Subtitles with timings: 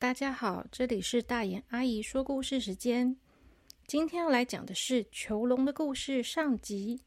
[0.00, 3.16] 大家好，这里是大眼阿姨说故事时间。
[3.84, 7.00] 今天要来讲的是囚笼的故事上集。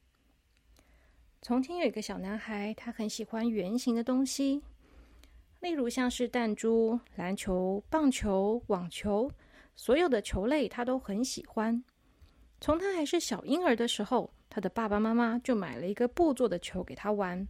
[1.42, 4.62] 从前有一个小男孩，他很喜欢圆形的东西，
[5.62, 9.32] 例如像是弹珠、篮球、棒球、网球，
[9.74, 11.82] 所有的球类他都很喜欢。
[12.60, 17.48] 从他还是小婴儿的时候，他的爸爸妈妈就买了一个布做的球给他玩，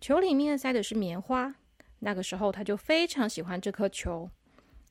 [0.00, 1.52] 球里面塞的是棉花。
[2.00, 4.30] 那个时候，他就非常喜欢这颗球。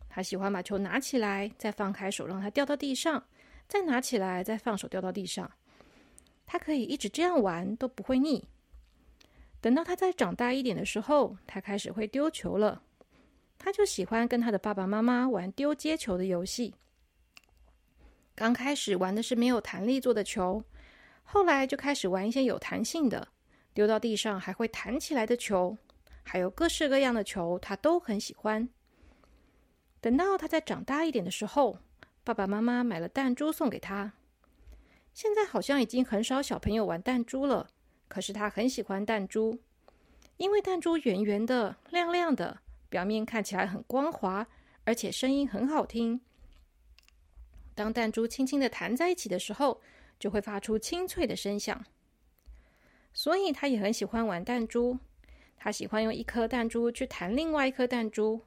[0.10, 3.22] 他喜欢把球拿起来，再放开手，让它掉到地上；
[3.68, 5.52] 再拿起来，再放手掉到地上。
[6.46, 8.44] 他可以一直这样玩，都不会腻。
[9.62, 12.82] 等到他再长大一点的时候，他开始会丢球了。
[13.60, 16.74] 他就喜欢跟他的爸爸妈妈玩丢接球的游戏。
[18.36, 20.64] 刚开始玩的是没有弹力做的球，
[21.24, 23.28] 后来就开始玩一些有弹性的，
[23.74, 25.78] 丢到地上还会弹起来的球。
[26.28, 28.68] 还有各式各样的球，他都很喜欢。
[30.02, 31.80] 等到他再长大一点的时候，
[32.26, 34.12] 爸爸妈妈买了弹珠送给他。
[35.14, 37.70] 现在好像已经很少小朋友玩弹珠了，
[38.10, 39.58] 可是他很喜欢弹珠，
[40.36, 44.46] 因为弹珠圆圆的、亮亮的，表面看起来很光滑，
[44.84, 46.20] 而且声音很好听。
[47.74, 49.82] 当弹珠轻轻的弹在一起的时候，
[50.20, 51.86] 就会发出清脆的声响。
[53.14, 55.00] 所以他也很喜欢玩弹珠。
[55.58, 58.40] 他喜欢用一颗弹珠去弹另外一颗弹珠，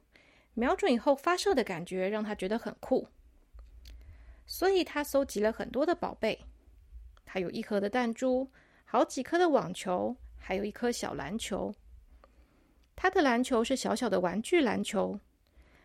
[0.53, 3.07] 瞄准以后发射的感觉让他觉得很酷。
[4.47, 6.39] 所以他搜集了很多的宝贝。
[7.25, 8.49] 他有一盒的弹珠，
[8.83, 11.73] 好几颗的网球，还有一颗小篮球。
[12.95, 15.19] 他的篮球是小小的玩具篮球。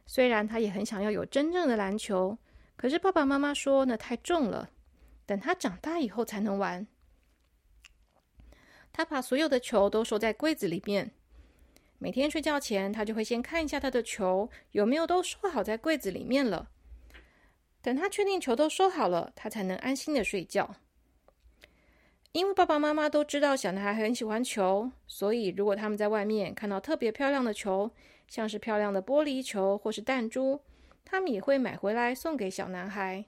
[0.07, 2.37] 虽然他也很想要有真正的篮球，
[2.77, 4.71] 可是爸爸妈妈说那太重了，
[5.25, 6.87] 等他长大以后才能玩。
[8.97, 11.11] 他把所有的球都收在柜子里面。
[11.99, 16.71] 每天睡觉前，他就会先看一下他的球有没有都收好在柜子里面了。
[17.83, 20.77] 等他确定球都收好了，他才能安心的睡觉。
[22.33, 27.91] 因为爸爸妈妈都知道小男孩很喜欢球，所以如果他们在外面看到特别漂亮的球，
[28.27, 30.63] 像是漂亮的玻璃球或是弹珠，
[31.05, 33.27] 他们也会买回来送给小男孩。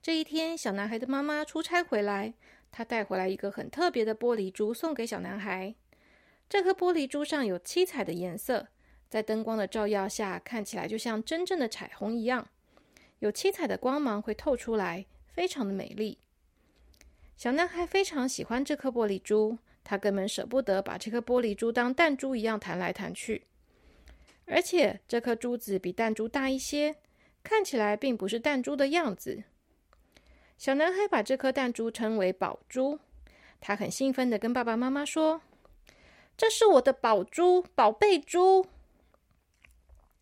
[0.00, 2.34] 这一天，小男孩的妈妈出差回来。
[2.72, 5.74] 他带回来一个很特别的玻璃珠，送给小男孩。
[6.48, 8.66] 这颗玻璃珠上有七彩的颜色，
[9.08, 12.48] 在灯光的照耀下，看起来就像真正的彩虹一样，
[13.20, 16.18] 有七彩的光芒会透出来，非常的美丽。
[17.36, 23.44] 小男孩非常喜欢这颗玻璃珠，他根本舍不得把这颗玻璃珠当弹珠一样弹来弹去。
[24.46, 26.96] 而且这颗珠子比弹珠大一些，
[27.42, 29.44] 看起来并不是弹珠的样子。
[30.62, 33.00] 小男孩把这颗弹珠称为宝珠，
[33.60, 35.40] 他很兴奋的跟爸爸妈妈说
[36.38, 38.64] ：“这是我的宝珠，宝贝珠。”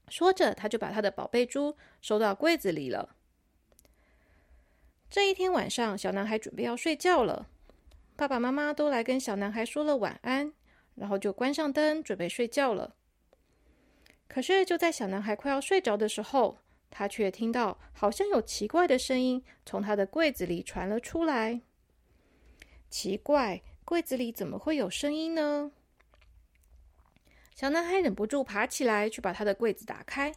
[0.08, 3.14] 说着，他就把他的宝贝珠收到柜子里了。
[5.10, 7.46] 这一天晚上，小男孩准备要睡觉了，
[8.16, 10.54] 爸爸妈妈都来跟小男孩说了晚安，
[10.94, 12.96] 然后就关上灯准备睡觉了。
[14.26, 16.56] 可是就在小男孩快要睡着的时候，
[16.90, 21.62] 他却听到好像有奇怪的声音从他的柜子里传了出来。
[22.90, 25.72] 奇怪，柜子里怎么会有声音呢？
[27.54, 30.34] 小男孩忍不住爬起来去把他的柜子打开。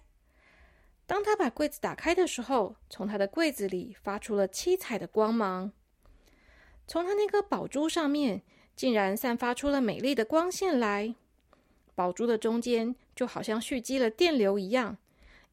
[1.06, 5.72] 当他把柜子打开的时候，从他的柜子里发出了七彩的光芒。
[6.88, 8.44] 从他那颗宝珠上面，
[8.76, 11.16] 竟然散发出了美丽的光线来。
[11.96, 14.98] 宝珠的中间就好像蓄积了电流一样。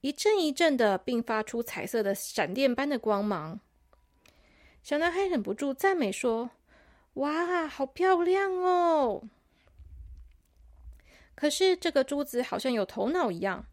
[0.00, 3.60] 一阵一阵的，并发出彩色的闪电般的光芒。
[4.82, 6.50] 小男孩忍不住赞美说
[7.14, 9.24] ：“哇，好漂亮哦！”
[11.36, 13.66] 可是这个珠子好像有头脑一样，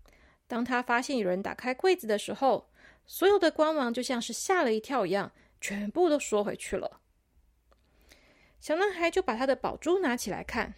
[0.48, 2.70] 当他发现有人打开柜子的时候，
[3.06, 5.32] 所有的光芒就像是吓了一跳一样，
[5.62, 7.00] 全部都缩回去了。
[8.60, 10.74] 小男孩就把他的宝珠拿起来看，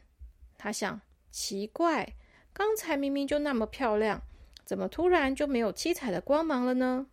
[0.60, 1.02] 他想：
[1.32, 2.14] 奇怪，
[2.54, 4.22] 刚才明明就那么漂亮。
[4.70, 7.08] 怎么突然就没有七彩的光芒了呢？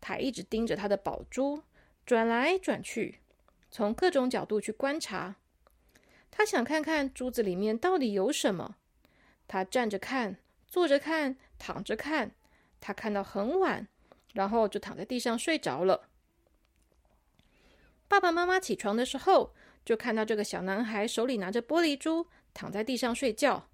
[0.00, 1.62] 他一直盯着他的宝珠，
[2.04, 3.20] 转来转去，
[3.70, 5.36] 从各种角度去观察。
[6.32, 8.74] 他想看看珠子里面到底有什么。
[9.46, 12.32] 他站着看，坐着看，躺着看。
[12.80, 13.86] 他看到很晚，
[14.32, 16.08] 然后就躺在地上睡着了。
[18.08, 19.54] 爸爸妈妈起床的时候，
[19.84, 23.68] 就看到这个小男孩手里拿着玻璃珠，躺在地上睡觉。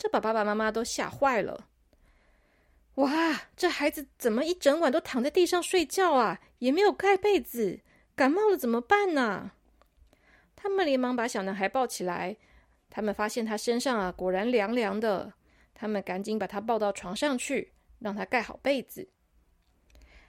[0.00, 1.68] 这把爸爸妈妈都吓坏了！
[2.94, 6.40] 哇，这孩子怎么一整晚都躺在地上睡觉啊？
[6.60, 7.80] 也没有盖被子，
[8.16, 9.52] 感冒了怎么办呢？
[10.56, 12.38] 他们连忙把小男孩抱起来。
[12.88, 15.34] 他们发现他身上啊，果然凉凉的。
[15.74, 19.10] 他们赶紧把他抱到床上去，让他盖好被子。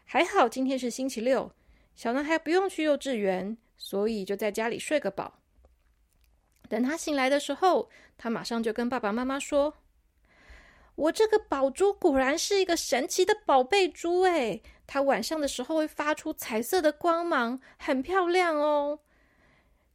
[0.03, 1.53] 还好今天是星期六，
[1.95, 5.40] 小男孩不用去幼稚园，所以就在家里睡个饱。
[6.71, 9.73] 等他醒来的时候，他马上就跟爸爸妈妈说
[10.95, 19.00] ：“我这个宝珠果然是一个神奇的宝贝珠诶，它晚上的时候会发出彩色的光芒，很漂亮哦。”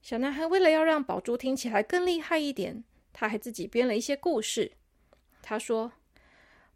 [0.02, 2.84] 小男孩为了要让宝珠听起来更厉害一点，
[3.14, 4.72] 他还自己编了一些故事。
[5.40, 5.92] 他说：“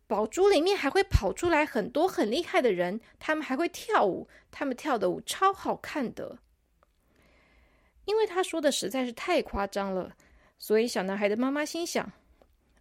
[0.09, 6.39] 宝珠里面还会跑出来很多很厉害的人，他们还会跳舞，他们跳的舞超好看的。”
[8.05, 10.15] 因为他说的实在是太夸张了，
[10.59, 12.11] 所以小男孩的妈妈心想：“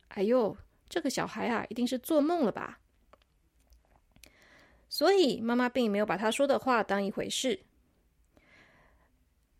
[0.10, 0.56] 哎呦，
[0.89, 2.80] 这个小孩啊，一定是做梦了吧？”
[4.89, 7.60] 所以妈妈并没有把他说的话当一回事。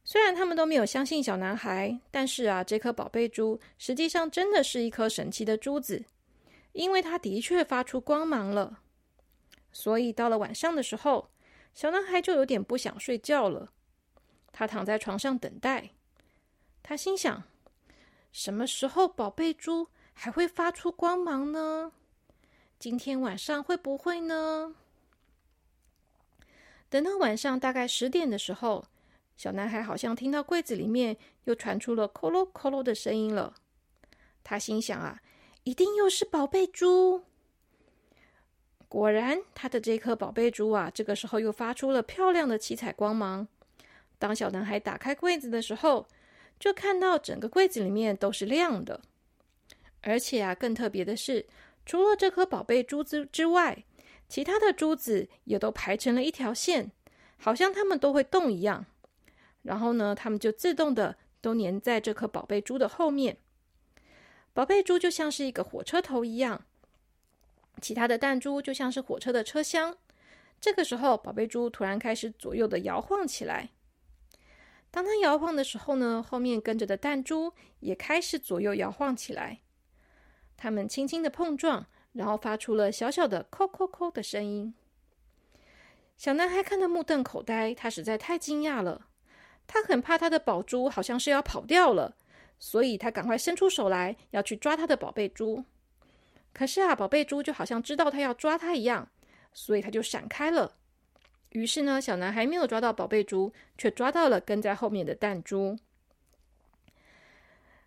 [0.04, 6.04] 虽然他们都没有相信小男孩，但是啊，这颗宝贝珠实际上真的是一颗神奇的珠子，
[6.72, 8.80] 因为它的确发出光芒了。
[9.72, 11.30] 所以到了晚上的时候，
[11.76, 13.72] 小男孩就有点不想睡觉了。
[14.52, 15.92] 他躺在床上等待，
[16.84, 17.44] 他心想：
[18.32, 21.92] 什么时候宝贝珠还会发出光芒呢？
[22.78, 24.76] 今天晚上会不会呢？
[26.90, 28.86] 等到晚上大概十点的时候。
[29.38, 33.56] 小男孩好像听到柜子里面又传出了“咯咯咯咯”的声音了。
[34.44, 35.22] 他心想：“啊，
[35.64, 37.24] 一定又是宝贝珠。”
[38.90, 43.48] 果然，他的这颗宝贝珠啊，这个时候又发出了漂亮的七彩光芒。
[44.20, 46.08] 当小男孩打开柜子的时候，
[46.60, 49.02] 就看到整个柜子里面都是亮的。
[50.02, 51.48] 而且啊，更特别的是，
[51.86, 53.84] 除了这颗宝贝珠子之外，
[54.28, 56.92] 其他的珠子也都排成了一条线，
[57.38, 58.86] 好像它们都会动一样。
[59.64, 63.38] 然后呢，它们就自动的都粘在这颗宝贝珠的后面。
[64.54, 66.66] 宝贝珠就像是一个火车头一样，
[67.82, 69.98] 其他的弹珠就像是火车的车厢。
[70.62, 73.70] 这个时候，宝贝珠突然开始左右的摇晃起来。
[74.92, 79.60] 当它摇晃的时候呢，后面跟着的弹珠也开始左右摇晃起来。
[80.58, 84.74] 它们轻轻的碰撞，然后发出了小小的“扣扣扣”的声音。
[86.18, 89.08] 小男孩看得目瞪口呆，他实在太惊讶了。
[89.68, 92.18] 他很怕他的宝珠好像是要跑掉了，
[92.58, 95.64] 所以他赶快伸出手来要去抓他的宝贝珠。
[96.52, 99.08] 可是啊，宝贝珠就好像知道他要抓他一样，
[99.54, 100.79] 所以他就闪开了。
[101.52, 105.78] 于是呢，小男孩没有抓到宝贝珠，却抓到了跟在后面的弹珠。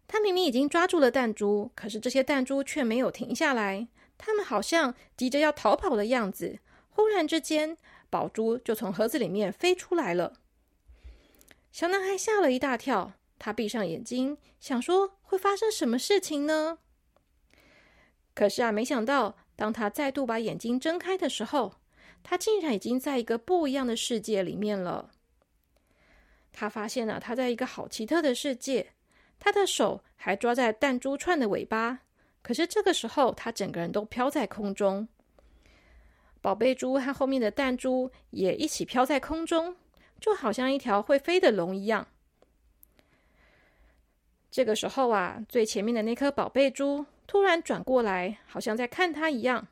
[0.09, 3.88] 他明明已经抓住了弹珠，可是这些弹珠却没有停下来，
[4.19, 6.59] 他们好像急着要逃跑的样子。
[6.91, 7.79] 忽然之间，
[8.11, 10.35] 宝珠就从盒子里面飞出来了。
[11.70, 16.79] 小男孩吓了一大跳，他闭上眼睛，想说会发生什么事情呢？
[18.35, 21.76] 可是啊，没想到，当他再度把眼睛睁开的时候，
[22.23, 25.11] 他竟然已经在一个不一样的世界里面了。
[26.53, 28.93] 他发现了他在一个好奇特的世界，
[29.39, 32.01] 他的手还抓在弹珠串的尾巴，
[32.43, 35.08] 可是这个时候，他整个人都飘在空中，
[36.41, 39.77] 宝贝珠和后面的弹珠也一起飘在空中。
[40.20, 42.06] 就好像一条会飞的龙一样。
[44.53, 49.67] 这个时候啊，最前面的那颗宝贝珠突然转过来，好像在看他一样。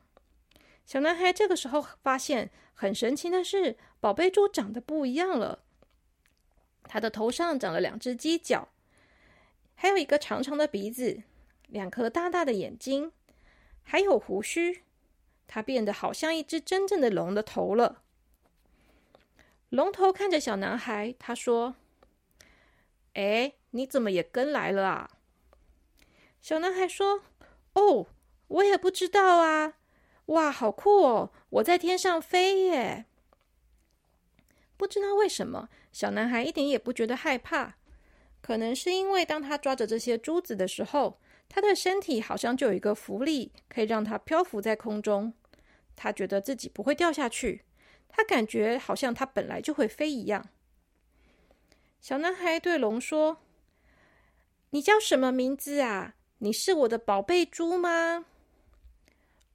[0.85, 5.63] 小男孩这个时候发现，很神奇的是，宝贝猪长得不一样了。
[6.83, 8.67] 他的头上长了两只犄角，
[9.75, 11.23] 还有一个长长的鼻子，
[11.67, 13.13] 两颗大大的眼睛，
[13.83, 14.83] 还有胡须。
[15.47, 18.03] 他变得好像一只真正的龙的头了。
[19.69, 21.75] 龙头看着小男孩，他说
[23.15, 25.09] ：“哎，你怎么也跟来了啊？”
[26.41, 27.23] 小男孩说
[27.73, 28.07] ：“哦，
[28.47, 29.75] 我也不知道啊。
[30.31, 31.31] 哇，好酷哦！
[31.49, 33.05] 我在天上飞耶！”
[34.77, 37.75] 不知道为什么，小男孩一点也不觉得害怕。
[38.41, 45.33] 可能是因为当他抓着这些珠子的时候，他的身体好像就有一个浮力，可以让他漂浮在空中。
[45.95, 47.63] 他觉得自己不会掉下去。
[48.09, 50.47] 他感觉好像他本来就会飞一样。
[51.99, 53.37] 小男孩对龙说
[54.71, 56.15] ：“你叫什么名字啊？
[56.39, 58.25] 你是我的宝贝猪吗？”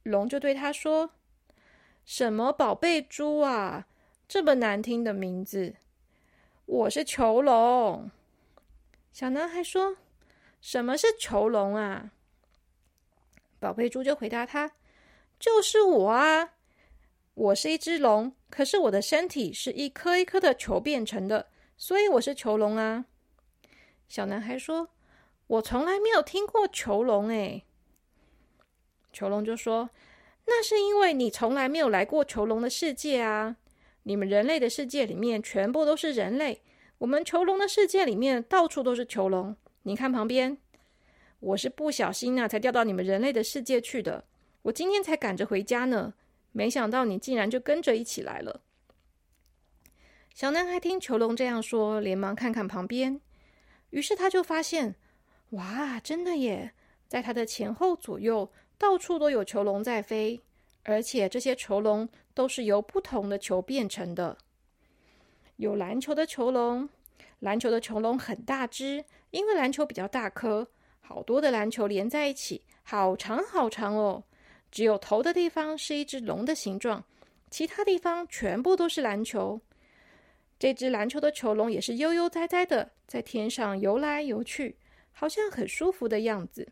[0.06, 1.10] 龙就对他说
[2.04, 3.86] ：“什么宝贝猪啊？
[4.28, 5.74] 这么难听的名字！
[6.64, 8.10] 我是囚龙。”
[9.12, 9.96] 小男孩说
[10.60, 12.12] ：“什么是囚龙啊？”
[13.58, 14.72] 宝贝猪就回答他
[15.38, 16.52] ：“就是我啊。”
[17.34, 23.04] 我是一只龙，可是我的身体是一颗一颗的球变成的，所以我是囚龙啊。
[24.08, 24.88] 小男孩说
[25.46, 27.65] ：“我从来没有听过囚龙，诶。
[29.16, 29.88] 囚笼就说
[30.44, 33.56] ：“那是因为你从来没有来过囚笼的世界啊！
[34.02, 36.60] 你们人类的世界里面全部都是人类，
[36.98, 39.56] 我们囚笼的世界里面到处都是囚笼。
[39.84, 40.58] 你看旁边，
[41.40, 44.22] 我是不小心啊才掉到你们人类的世界去的。
[44.60, 46.12] 我今天才赶着回家呢，
[46.52, 48.60] 没想到你竟然就跟着一起来了。”
[50.34, 53.18] 小男孩听囚笼这样说，连忙看看旁边，
[53.88, 54.94] 于是他就发现，
[55.52, 56.74] 哇，真的耶！
[57.08, 60.40] 在他的前后左右，到处都有囚笼在飞，
[60.82, 64.36] 而且这些囚笼都是由不同的球变成的。
[65.56, 66.88] 有篮球的囚笼，
[67.38, 70.68] 篮球的囚笼很大只，因为篮球比较大颗，
[71.00, 74.22] 好多的篮球连在一起，好长好长哦。
[74.70, 77.02] 只有头的地方是一只龙的形状，
[77.50, 79.58] 其他地方全部都是篮球。
[80.58, 84.76] 这只篮球的球笼也是悠悠哉哉的在天上游来游去，
[85.12, 86.68] 好像很舒服的样子。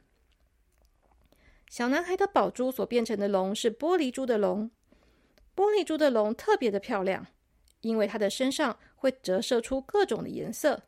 [1.68, 4.70] 小男孩的宝珠所变成的龙是玻璃珠的龙，
[5.56, 7.26] 玻璃珠的龙特别的漂亮，
[7.80, 10.82] 因为它的身上会折射出各种的颜色。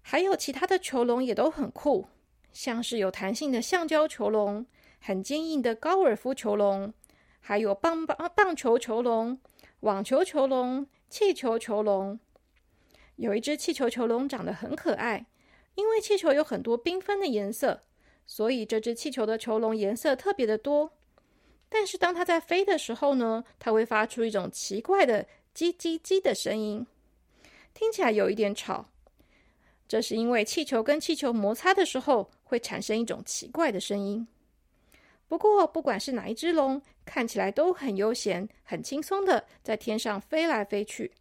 [0.00, 2.08] 还有其他的球笼也都很酷，
[2.52, 4.66] 像是有弹性的橡胶球笼，
[4.98, 6.92] 很坚硬的高尔夫球笼，
[7.40, 9.40] 还有棒棒棒球球笼、
[9.80, 10.86] 网球球笼。
[11.10, 12.20] 气球球笼
[13.16, 15.24] 有一只气球球笼长得很可爱，
[15.74, 17.84] 因为气球有很多缤纷的颜色，
[18.28, 20.92] 所以这只气球的球笼颜色特别的多。
[21.68, 26.86] 但是当它在飞的时候呢，它会发出一种奇怪的“叽叽叽”的声音，
[27.74, 28.86] 听起来有一点吵。
[29.88, 34.28] 这是因为气球跟气球摩擦的时候会产生一种奇怪的声音。
[35.26, 41.12] 不过，不管是哪一只龙，看起来都很悠闲、很轻松的在天上飞来飞去。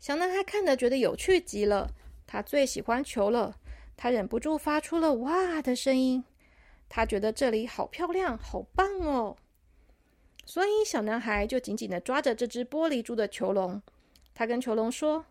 [0.00, 1.88] 小男孩看得觉得有趣极了，
[2.26, 3.56] 他最喜欢球了，
[4.02, 6.24] 他忍不住发出了“哇”的声音。
[6.88, 9.36] 他觉得这里好漂亮、好棒哦，
[10.46, 13.80] 所以小男孩就紧紧的抓着这只玻璃珠的球笼。
[14.32, 15.22] 他跟球笼说：“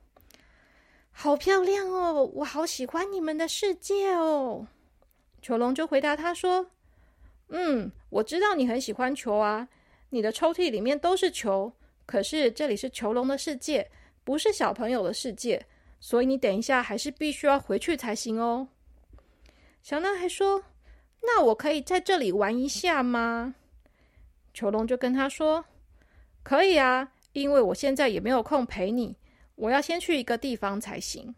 [1.10, 4.68] 好漂亮哦，我好喜欢你们的世界哦。”
[5.42, 6.70] 球笼就回答他说
[7.50, 9.68] ：“嗯，我知道你很喜欢球啊，
[10.12, 11.74] 你的抽屉里面都是球。
[12.06, 13.90] 可是这里是球笼的世界，
[14.24, 15.66] 不是小朋友的世界，
[16.00, 18.68] 所以你等一下还是必须要回去才行哦。”
[19.84, 20.64] 小男孩说
[21.22, 23.56] ：“那我可以在这里玩一下吗？”
[24.54, 25.64] 球龙就跟他说
[26.44, 29.16] ：“可以啊，因为我现在也没有空陪你，
[29.56, 31.36] 我要先去一个地方才行。”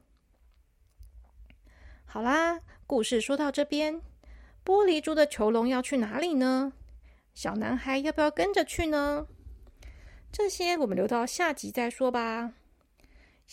[2.05, 2.61] 好啦。
[2.87, 4.01] 故事说到这边，
[4.65, 6.73] 玻璃珠的球笼要去哪里呢？
[7.33, 9.25] 小男孩要不要跟着去呢？
[10.29, 12.51] 这些我们留到下集再说吧。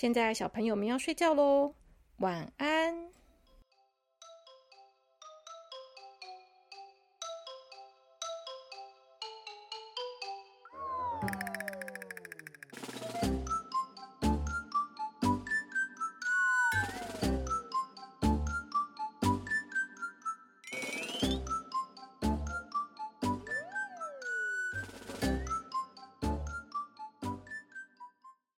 [0.00, 1.74] 现在小朋友们要睡觉喽，
[2.18, 3.17] 晚安。